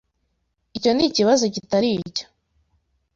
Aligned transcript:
Icyo 0.77 0.91
nikibazo 0.93 1.43
kitari 1.55 1.89
cyo. 2.15 2.25